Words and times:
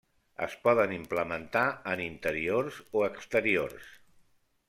Es 0.43 0.53
poden 0.67 0.93
implementar 0.95 1.65
en 1.93 2.01
interiors 2.07 2.81
o 3.01 3.05
exteriors. 3.11 3.93